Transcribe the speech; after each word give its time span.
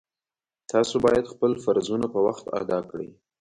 تاسو 0.71 0.95
باید 1.05 1.31
خپل 1.33 1.51
فرضونه 1.63 2.05
په 2.13 2.19
وخت 2.27 2.45
ادا 2.61 2.79
کړئ 2.89 3.09